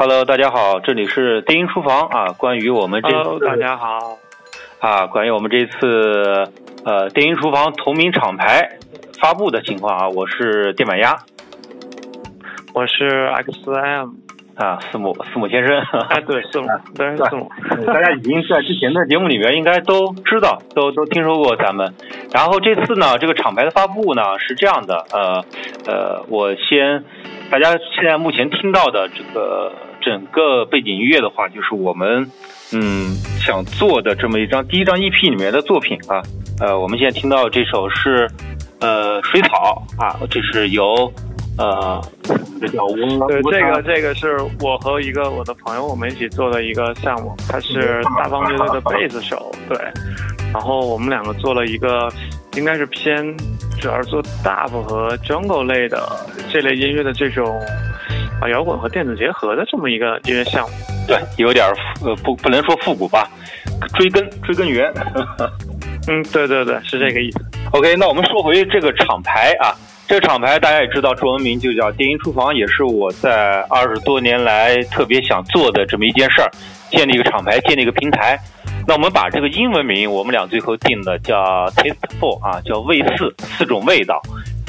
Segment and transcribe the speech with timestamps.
[0.00, 2.28] Hello，大家好，这里是电音厨房啊。
[2.38, 4.16] 关于我们这，Hello，大家好
[4.78, 6.52] 啊，关于我们这次
[6.84, 8.78] 呃电音厨房同名厂牌
[9.20, 11.16] 发布的情况啊，我是电板鸭，
[12.74, 14.12] 我是 XM
[14.54, 15.80] 啊，四母四母先生，
[16.10, 17.50] 哎，对，四母，对，四母，
[17.84, 21.92] 大家已经在之前的节目里面应该都知道，都都听说过咱们。
[22.32, 25.44] 然后这次呢，这个厂牌的发布呢是这样的，呃
[25.88, 27.02] 呃，我先，
[27.50, 29.72] 大家现在目前听到的这个。
[30.08, 32.30] 整个背景音乐的话，就是我们
[32.72, 36.22] 嗯想做的这么一张第一张 EP 里面的作品啊。
[36.60, 38.26] 呃，我们现在听到这首是
[38.80, 41.12] 呃水草啊，这是由
[41.58, 42.02] 呃
[42.58, 42.86] 这叫
[43.26, 49.76] 对这个这个是我和一个我的朋友我们一起做的一个项目，他是大方乐队的贝斯手，对。
[50.50, 52.10] 然后我们两个做了一个
[52.56, 53.36] 应该是偏
[53.78, 56.00] 主要是做 Dub 和 Jungle 类的
[56.50, 57.60] 这类音乐的这种。
[58.40, 60.74] 把摇滚和电子结合的这么一个音乐项目，
[61.06, 61.66] 对，有点
[62.04, 63.28] 呃不不能说复古吧，
[63.94, 64.92] 追根追根源。
[66.08, 67.40] 嗯，对对对，是这个意思。
[67.72, 69.76] OK，那我们说回这个厂牌啊，
[70.06, 76.50] 这个厂牌大家也知道，中文名就叫电音厨房，也是我在二十多年来特别想做的这么一件事儿，
[76.90, 78.38] 建立一个厂牌，建立一个平台。
[78.86, 84.22] 那我们把这个英文名，我们俩最后定的叫 Tasteful 啊，叫味四四种味道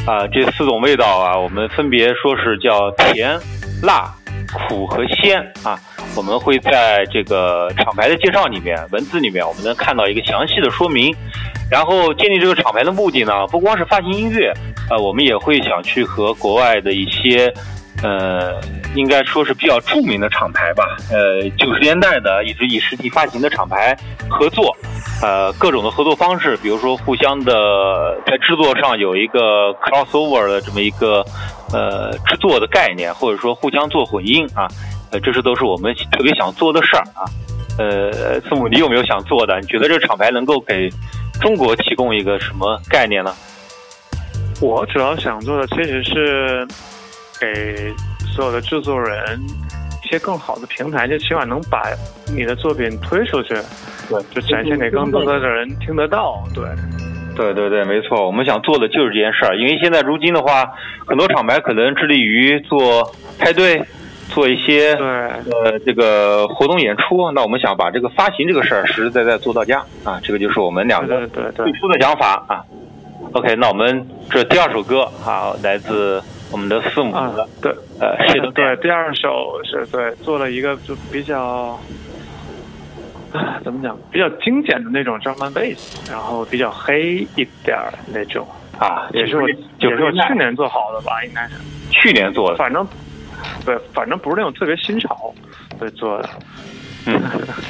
[0.06, 3.40] 啊，这四种味道啊，我们分别说是叫甜。
[3.82, 4.14] 辣、
[4.68, 5.80] 苦和鲜啊，
[6.16, 11.16] 我们会在这个厂牌的介绍里面、文字里面，我们能看到一个详细的说明。
[11.72, 14.52] 然后建立这个厂牌的目的呢，不光是发行音乐，
[14.90, 17.54] 呃，我们也会想去和国外的一些，
[18.02, 18.60] 呃，
[18.96, 23.96] 应该说是比较著名的厂牌吧，呃，九十年代的一直以实体发行的厂牌
[24.28, 24.76] 合作，
[25.22, 31.24] 呃，各种的合作方式，比如说互相的在制作上有一个 crossover 的这么一个。
[31.72, 34.68] 呃，制作的概念，或者说互相做混音啊，
[35.12, 37.24] 呃，这是都是我们特别想做的事儿啊。
[37.78, 39.60] 呃，字母，你有没有想做的？
[39.62, 40.90] 你觉得这个厂牌能够给
[41.40, 43.34] 中国提供一个什么概念呢？
[44.62, 46.68] 我主要想做的其实是
[47.40, 47.94] 给
[48.36, 49.40] 所有的制作人
[50.04, 51.84] 一些更好的平台，就起码能把
[52.28, 53.54] 你的作品推出去，
[54.10, 56.66] 对，就展现给更多的人听得到，对。
[57.40, 59.56] 对对对，没错，我们想做的就是这件事儿。
[59.56, 60.70] 因为现在如今的话，
[61.08, 63.82] 很多厂牌可能致力于做派对，
[64.28, 67.32] 做一些呃这个活动演出。
[67.32, 72.62] 那我们想把这个发行这个事儿实实在在做到家啊，这个就是我们两个最初的想法啊。
[73.32, 76.22] OK，那我们这第二首歌啊，来自
[76.52, 77.72] 我们的父母的，对，
[78.02, 81.80] 呃，是的，对，第二首是对做了一个就比较。
[83.34, 83.98] 啊，怎么讲？
[84.12, 88.48] 比较精简的那种 drum and bass，然后比较黑一点儿那种
[88.80, 91.56] 啊，也是我也是我去年做好的吧，应该是
[91.92, 92.58] 去年做的。
[92.58, 92.86] 反正
[93.66, 95.34] 对，反正不是那种特别新潮，
[95.80, 96.30] 对做的。
[97.06, 97.22] 嗯，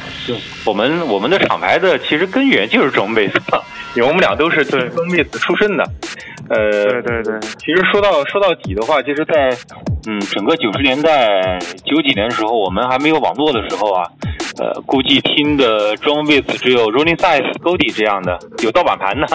[0.66, 3.62] 我们我们的厂牌的其实根源就是 drum bass，
[3.96, 5.84] 因为我们俩都是 drum bass 出身的。
[6.50, 7.40] 呃，对对对。
[7.60, 9.50] 其实说到说到底的话，就是在
[10.08, 14.04] 嗯整个九十年代九几年的时候，我们还没有网络的时候啊。
[14.60, 19.28] 呃，估计听的装备只有 Rolling Size、Goldie 这样的，有盗版盘的。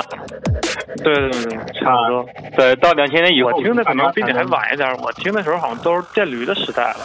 [1.03, 2.27] 对对对，差不多。
[2.57, 4.89] 对，到两千年以后，我听的可能比你还晚一点。
[5.03, 6.97] 我听的时候好像都是电驴的时代了。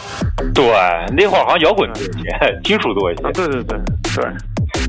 [0.54, 0.66] 对，
[1.16, 3.24] 那会儿好像摇滚多一些， 金属多一些。
[3.32, 3.80] 对对对对。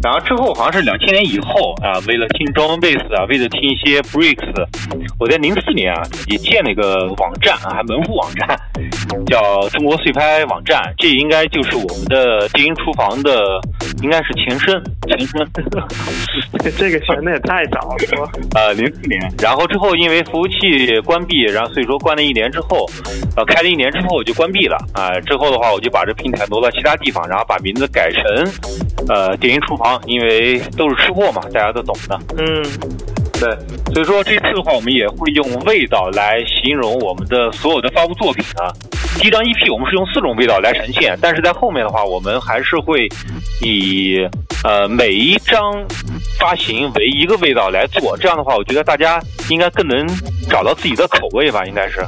[0.02, 4.66] 然后之后好像是两千年以后啊，为了听 drum bass 啊，为了听一些 breaks，
[5.18, 8.58] 我在零四年啊也建了一个网站啊，还门户网站，
[9.26, 10.80] 叫中国碎拍网站。
[10.96, 13.60] 这应该就是我们的电音厨房的，
[14.02, 14.82] 应该是前身。
[15.06, 15.46] 前身，
[16.78, 18.30] 这个选的也太早了？
[18.54, 19.20] 呃，零四年。
[19.38, 22.86] 然后之后因为服务器关闭，然后所以说关了一年之后，
[23.36, 25.18] 呃，开了一年之后我就关闭了啊。
[25.20, 28.22] 之后的话，我就把这平台挪到其他地方，然后把名字改成
[29.08, 29.89] 呃电音厨房。
[30.06, 32.18] 因为都是吃货嘛，大家都懂的。
[32.38, 32.62] 嗯，
[33.32, 38.70] 对，所以说这次的话，我们也会用味道来形容我们的所有的发布作品啊。
[39.18, 43.08] 第一张 EP 我们是用四种味道来呈现，但是在后面的话，我们还是会
[43.60, 44.26] 以
[44.64, 45.84] 呃每一张
[46.38, 48.16] 发行为一个味道来做。
[48.16, 49.20] 这样的话，我觉得大家
[49.50, 50.06] 应该更能
[50.48, 52.00] 找到自己的口味吧，应该是。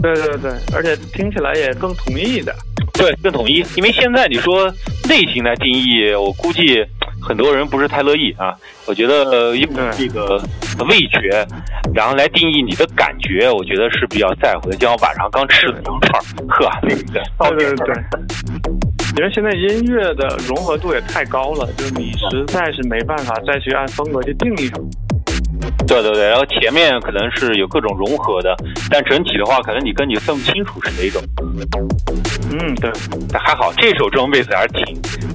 [0.00, 2.54] 对对对，而且听起来也更统一一点。
[2.94, 3.64] 对，更统一。
[3.76, 4.72] 因为现在你说
[5.08, 6.86] 类型来定义，我估计。
[7.28, 10.42] 很多人不是太乐意啊，我觉得用这个
[10.88, 11.46] 味觉，
[11.94, 14.76] 然后来定义你的感觉，我觉得是比较在乎的。
[14.76, 16.94] 就像晚上刚吃的羊串，呵，对
[17.58, 17.94] 对对对。
[19.16, 24.88] 因为现在音乐的融合度也太高了，就你实在是没办法再去按风格去定义什么。
[25.86, 28.54] 对对对，然后前面可能是有各种融合的，
[28.90, 31.22] 但整体的话，可能你根本分不清楚是哪种。
[32.52, 32.90] 嗯，对，
[33.38, 34.84] 还好，这首中贝斯还是挺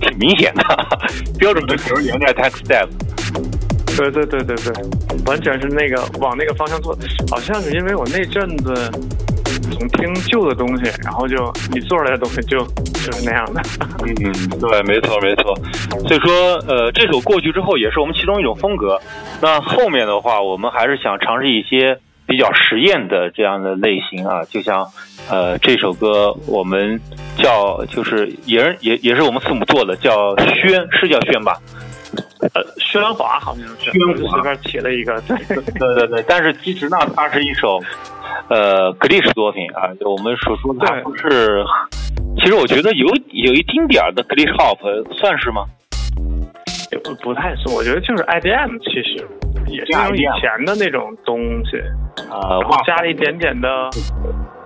[0.03, 0.63] 挺明显的，
[1.39, 2.87] 标准的九十年代 tech step。
[3.95, 4.73] 对对对对对，
[5.27, 6.97] 完全是那个往那个方向做，
[7.29, 8.89] 好像是因为我那阵子
[9.69, 12.57] 总听旧的东西，然后就你做出来的东西就
[12.91, 13.61] 就是那样的。
[14.01, 15.55] 嗯，对，没错没错。
[16.07, 18.99] 所以说，呃，这首过去之后也是我们其中一种风格。
[19.39, 21.99] 那后面的话，我们还是想尝试一些
[22.33, 24.83] 比较实验的这样的类型啊，就像
[25.29, 26.99] 呃这首歌我们
[27.37, 31.55] 叫就是也是也也是我们父母做的，叫宣，是叫宣吧？
[32.41, 36.25] 呃，喧哗好像是，喧哗随便起了一个， 对对对对。
[36.27, 37.79] 但是其实呢，它是一首
[38.47, 41.63] 呃格力式作品啊，就我们所说的不是。
[42.39, 44.79] 其实我觉得有有一丁点儿的 glitch hop
[45.19, 45.65] 算是吗？
[46.93, 49.27] 也不不太是，我觉得就是 IDM，其实
[49.67, 51.77] 也是用以前的那种东西
[52.29, 53.89] 啊，然后加了一点点的，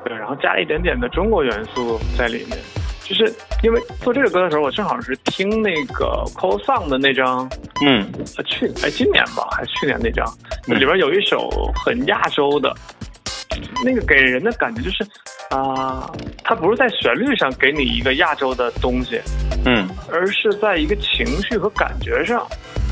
[0.03, 2.57] 对，然后加了一点点的中国元素在里面。
[3.03, 3.23] 就是
[3.63, 7.49] 因为做这首歌的时候，我正好是听那个 Cold Song 的那张，
[7.85, 8.05] 嗯，
[8.45, 10.25] 去哎今年吧，还是去年那张，
[10.67, 11.49] 里边有一首
[11.85, 12.75] 很亚洲的，
[13.83, 15.03] 那个给人的感觉就是
[15.49, 16.11] 啊，
[16.43, 19.19] 它不是在旋律上给你一个亚洲的东西，
[19.65, 22.45] 嗯，而是在一个情绪和感觉上，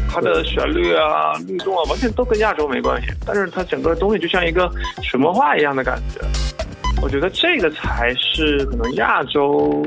[0.09, 4.71] 它的旋律啊、律动啊，完全都跟亚洲没关系，但是它整个东西就像一个
[5.01, 6.21] 水墨画一样的感觉。
[7.01, 9.85] 我觉得这个才是可能亚洲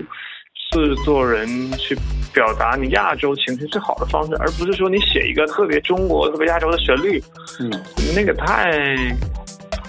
[0.71, 1.97] 制作人去
[2.35, 7.21] 表达你亚洲情绪最好的方式，而不是说你写一个特别中国、特别亚洲的旋律，
[7.61, 7.71] 嗯，
[8.15, 8.71] 那个太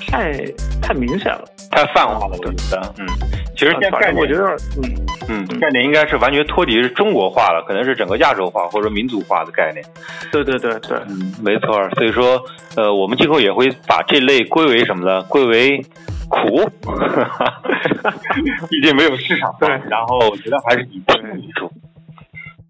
[0.07, 0.33] 太
[0.81, 3.07] 太明显了，太泛化了，我觉得，嗯，
[3.55, 9.85] 其实现在我觉得，嗯嗯，概念应该是完全脱离中国化了，可能是整个亚洲化或者民族化的概念。
[10.31, 11.89] 对对对对，嗯，没错。
[11.95, 12.41] 所以说，
[12.75, 15.21] 呃，我们今后也会把这类归为什么呢？
[15.23, 15.83] 归为。
[16.31, 16.63] 苦，
[18.69, 19.51] 毕竟没有市场。
[19.59, 21.71] 对，然后我觉得还是以听为主。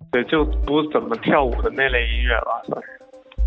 [0.10, 2.99] 对，就不怎么跳舞的那类音乐吧，算是。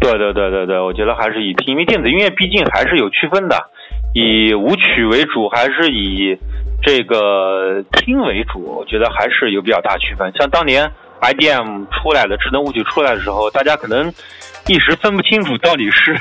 [0.03, 3.57] 对对对对对，我觉得还是以听，因为电子音乐毕竟还是有区分的，
[4.15, 6.37] 以舞曲为主还是以
[6.83, 10.33] 这个听为主，我觉得还是有比较大区分。
[10.37, 10.91] 像当年
[11.21, 14.13] IDM 出来的智能舞曲出来的时候，大家可能。
[14.69, 16.15] 一时分不清楚到底是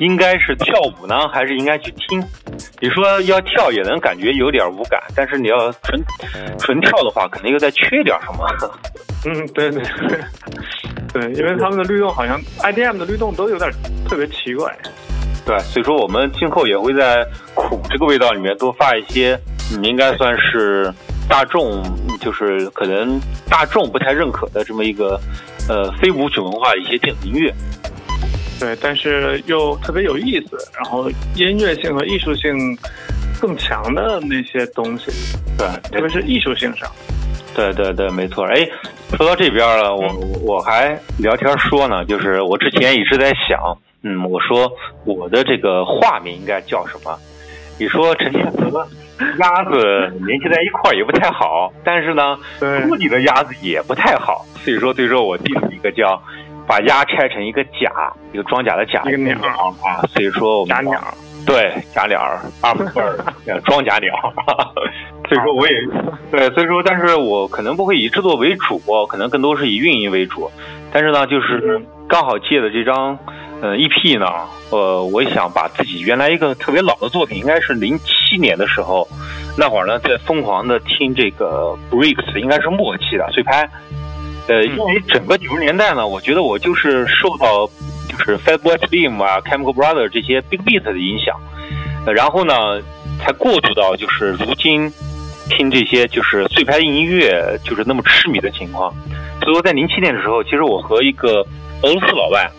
[0.00, 2.22] 应该是跳舞呢，还是应该去听。
[2.78, 5.98] 你说要跳也能感觉有点无感，但是你要纯
[6.58, 8.46] 纯跳的话，肯定又在缺点什么。
[9.24, 10.20] 嗯，对对对，
[11.14, 13.70] 因为他们的律动好像 IDM 的律动都有点
[14.08, 14.74] 特别奇怪。
[15.44, 19.38] 对，所以说我们今后也会在苦这个味道里面多发一些，
[19.72, 20.92] 嗯，应该算是
[21.28, 21.82] 大众，
[22.20, 25.20] 就是可能大众不太认可的这么一个。
[25.68, 27.54] 呃，非舞曲文化的一些电子音乐，
[28.58, 32.76] 对，但是又特别有意思，然后音乐性和艺术性
[33.40, 35.12] 更强的那些东西，
[35.56, 36.90] 对，特别是艺术性上，
[37.54, 38.44] 对对对，没错。
[38.46, 38.68] 哎，
[39.16, 40.08] 说到这边了，我
[40.42, 44.70] 我还聊天说呢，就是我之前一直在想，嗯，我说
[45.04, 47.18] 我的这个化名应该叫什么？
[47.78, 48.86] 你说陈天和
[49.38, 52.38] 鸭子联系在一块儿也不太好，但是呢，
[52.88, 54.44] 屋里的鸭子也不太好。
[54.56, 56.20] 所以说，最终我定了一个叫
[56.66, 59.36] 把鸭拆成一个甲，一个装甲的甲，一个鸟
[59.82, 60.00] 啊。
[60.08, 61.02] 所以说我们甲鸟，
[61.46, 62.20] 对甲鸟，
[62.62, 64.14] 二不二 装甲鸟。
[65.30, 65.74] 所以说我也
[66.32, 70.50] 对，所以说，但是我可能不会以制作为主，可能更多是以运营为主。
[70.92, 73.16] 但是呢，就是刚好借的这张
[73.62, 74.26] 呃 EP 呢，
[74.70, 79.06] 呃，我想把自己原来一个特别老的作品，应该是零七年的时候，
[79.56, 83.70] 那会儿呢在疯狂的听这个 Breaks，应该是末期的碎拍。
[84.48, 87.70] 呃，因为整个九十年代呢，我觉得我就是受到
[88.08, 91.38] 就是 Fatboy Slim 啊、Chemical Brothers 这些 Big Beat 的影响，
[92.04, 92.82] 呃，然后呢，
[93.20, 94.92] 才过渡到就是如今
[95.50, 98.90] 听这些就是碎拍音乐就是那么痴迷的情况。
[99.42, 101.46] 所以说，在零七年的时候，其实我和一个
[101.82, 102.50] 俄罗斯老外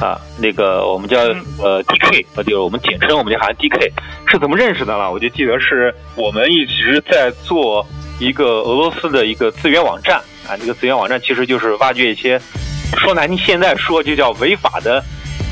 [0.00, 1.18] 啊，那个我们叫
[1.62, 3.90] 呃 DK，呃，就是我们简称我们就喊 DK，
[4.26, 5.10] 是怎么认识的呢？
[5.10, 7.86] 我就记得是我们一直在做
[8.18, 10.20] 一个俄罗斯的一个资源网站。
[10.46, 12.38] 啊，这个资源网站其实就是挖掘一些，
[12.98, 15.02] 说难听，现在说就叫违法的，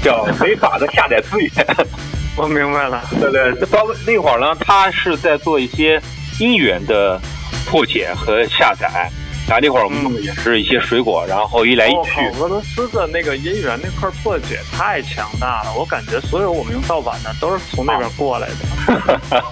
[0.03, 1.51] 叫违法的下载资源。
[2.37, 6.01] 我明白了，对对，包括那会儿呢，他是在做一些
[6.43, 7.21] 音源的
[7.67, 9.09] 破解和下载。
[9.47, 12.21] 然后那会儿我们弄的也是一些水果，然后一来一去。
[12.41, 18.55] 俄罗斯的那个音源那块破解太强大了，我感觉所有我们用盗版的都是从那边过来的。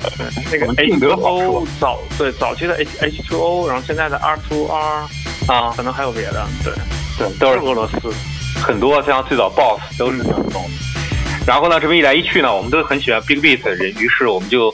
[0.51, 5.07] 那个 H2O 早对早期的 H H2O，然后现在的 R2R。
[5.49, 6.73] 啊，可能还有别的，对，
[7.19, 7.99] 对，都是俄罗斯，
[8.63, 10.71] 很多像最早 BOSS 都是这样弄的。
[11.45, 14.73] 然后呢，这么一来一去呢，我们都很喜欢 Big Beat 的人，于是我们就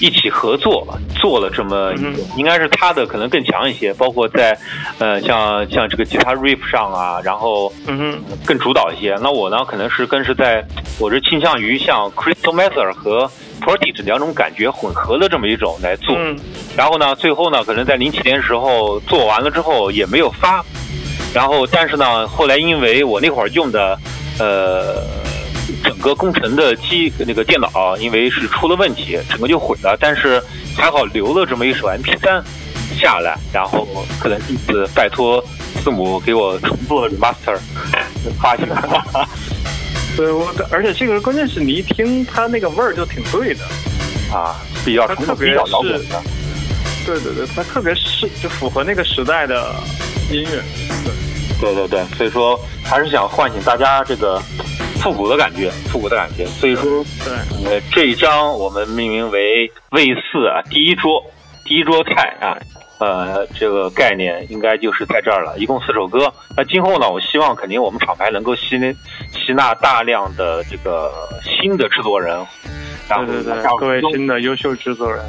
[0.00, 0.82] 一起合作
[1.24, 4.54] 做了这么一个，嗯应该是他的可能更强一些，包括在
[4.98, 9.16] 呃像像这个吉他 riff 上啊，然后嗯哼，更主导一些。
[9.22, 10.62] 那我呢，可能是更是在，
[10.98, 13.30] 我是倾向于像 Crystal Method 和
[13.62, 16.14] Prodigy 两种感觉混合的这么一种来做。
[16.18, 16.36] 嗯。
[16.76, 20.62] 然后呢，最后呢，可能在零七年时候做完了之后也没有发，
[21.32, 23.98] 然后但是呢，后来因为我那会儿用的
[24.38, 25.02] 呃
[25.82, 30.42] 整个工程的机那个电脑，因为是出了问题，整个就毁了，但是
[30.76, 32.42] 还好留了这么一首 MP 3
[32.98, 33.86] 下来，然后
[34.20, 35.42] 可能这次拜托
[35.82, 37.58] 字母给我重做了 remaster
[38.40, 38.66] 发行。
[40.16, 43.64] 对我，而且这个关键是你一听它那个味儿就挺对的，
[44.32, 44.54] 啊，
[44.84, 46.22] 比较特别比较摇滚的。
[47.04, 49.74] 对对对，它特别是就符合那个时代的
[50.30, 50.62] 音乐，
[51.60, 54.40] 对对对，所以说还是想唤醒大家这个
[55.04, 56.46] 复古的感觉，复古的感觉。
[56.46, 61.22] 所以说，对，呃，这一张我们命名为 V 四啊，第一桌，
[61.62, 62.56] 第一桌菜啊，
[62.98, 65.58] 呃，这个概念应该就是在这儿了。
[65.58, 66.32] 一共四首歌。
[66.56, 68.78] 那今后呢，我希望肯定我们厂牌能够吸
[69.30, 72.34] 吸纳大量的这个新的制作人，
[73.06, 75.22] 然后对对对，各位新的优秀制作人，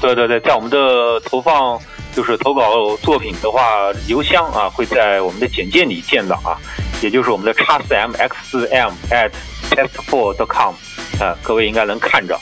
[0.00, 1.78] 对对对，在我们的投放
[2.14, 6.56] 就是投稿作品的话，邮箱啊会在我们的简介里见到啊，
[7.02, 9.30] 也就是我们的叉四 m x 四 m at
[9.70, 10.74] test4.com
[11.20, 12.38] 啊，各位应该能看着。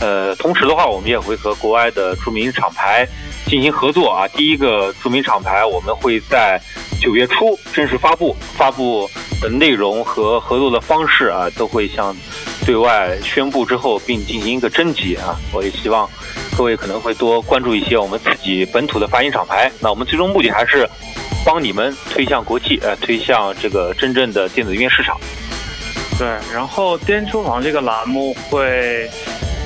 [0.00, 3.06] 呃，同时的话，我们也会和国外的著名厂牌
[3.46, 4.26] 进行合作啊。
[4.28, 6.60] 第一个著名厂牌，我们会在
[7.00, 9.08] 九月初正式发布，发布
[9.40, 12.16] 的内容和合作的方式啊，都会向
[12.64, 15.38] 对外宣布之后，并进行一个征集啊。
[15.52, 16.08] 我也希望
[16.56, 19.70] 各位可能会多关注一些我们自己本土的发行厂牌。
[19.80, 20.88] 那我们最终目的还是
[21.44, 25.18] 帮你们推向国际，呃，推向这个真正的电子音乐市场。
[26.18, 29.08] 对，然后颠厨房这个栏目会，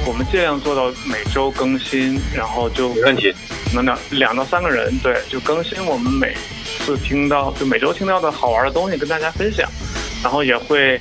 [0.07, 3.35] 我们尽量做到每周更新，然后就没问题。
[3.75, 6.33] 能两两到三个人，对，就更新我们每
[6.79, 9.69] 次听到，就每周听到的好玩的东西跟大家分享，
[10.23, 11.01] 然后也会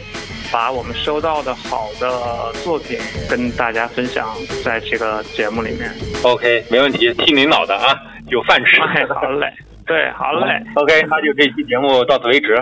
[0.52, 2.98] 把我们收到的好的作品
[3.30, 5.94] 跟大家分享在这个节目里面。
[6.24, 7.96] OK，没问题，听领导的啊，
[8.30, 8.82] 有饭吃。
[8.82, 9.54] 哎，好嘞，
[9.86, 12.56] 对，好嘞，OK，那就这期节目到此为止。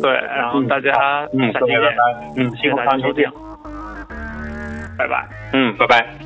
[0.00, 0.92] 对，然后大家
[1.32, 1.80] 嗯，下期见。
[2.36, 3.28] 嗯，辛苦大家收听，
[4.96, 5.26] 拜拜。
[5.52, 6.17] 嗯，拜拜。